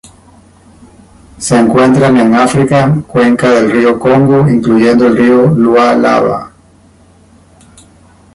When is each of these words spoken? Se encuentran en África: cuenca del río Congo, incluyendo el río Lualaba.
Se 1.37 1.59
encuentran 1.59 2.17
en 2.17 2.33
África: 2.33 3.03
cuenca 3.07 3.51
del 3.51 3.69
río 3.69 3.99
Congo, 3.99 4.49
incluyendo 4.49 5.05
el 5.05 5.15
río 5.15 5.47
Lualaba. 5.49 6.51